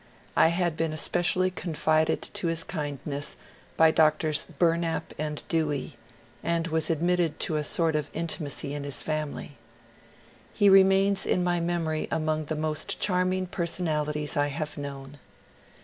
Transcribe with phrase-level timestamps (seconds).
[0.35, 3.37] I had been especially confided to his kind ness
[3.77, 4.47] by Drs.
[4.57, 5.95] Bumap and Dewey,
[6.41, 9.59] and was admitted to a sort of intimacy in his family.
[10.55, 15.19] He remains in my memory among the most charming personalities I have known.